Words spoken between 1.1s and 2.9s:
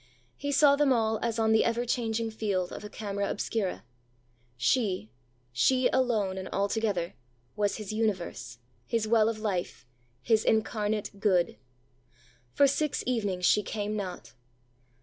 as on the ever changing field of a